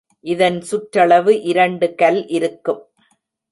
இதன் 0.25 0.57
சுற்றளவு 0.61 1.33
இரண்டு 1.41 1.89
கல் 1.95 2.27
இருக்கும். 2.27 2.81